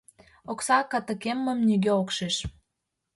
[0.51, 2.35] Окса катыкеммым нигӧ ок шиж.